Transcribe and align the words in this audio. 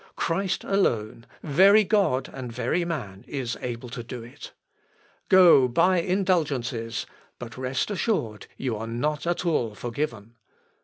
Christ 0.15 0.63
alone, 0.63 1.27
very 1.43 1.83
God 1.83 2.27
and 2.33 2.51
very 2.51 2.83
man, 2.83 3.23
is 3.27 3.55
able 3.61 3.87
to 3.89 4.01
do 4.01 4.23
it. 4.23 4.51
Go, 5.29 5.67
buy 5.67 5.99
indulgences... 5.99 7.05
but 7.37 7.55
rest 7.55 7.91
assured 7.91 8.47
you 8.57 8.75
are 8.77 8.87
not 8.87 9.27
at 9.27 9.45
all 9.45 9.75
forgiven. 9.75 10.37